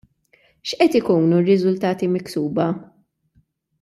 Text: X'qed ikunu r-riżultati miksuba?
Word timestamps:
X'qed 0.69 0.93
ikunu 0.99 1.37
r-riżultati 1.43 2.05
miksuba? 2.17 2.67